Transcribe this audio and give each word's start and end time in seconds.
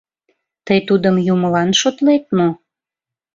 Тый 0.65 0.79
Тудым 0.87 1.15
юмылан 1.33 1.69
шотлет 1.79 2.23
мо? 2.37 2.49